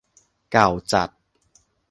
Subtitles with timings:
[0.51, 1.09] เก่าจัด